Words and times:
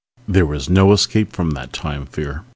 There 0.27 0.47
was 0.47 0.67
no 0.67 0.93
escape 0.93 1.31
from 1.31 1.51
that 1.51 1.73
Time 1.73 2.07
Fear. 2.07 2.43